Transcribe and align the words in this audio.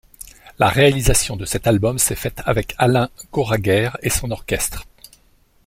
La 0.57 0.67
réalisation 0.67 1.35
de 1.35 1.45
cet 1.45 1.67
album 1.67 1.99
s'est 1.99 2.15
faite 2.15 2.41
avec 2.47 2.73
Alain 2.79 3.07
Goraguer 3.31 3.91
et 4.01 4.09
son 4.09 4.31
orchestre. 4.31 4.87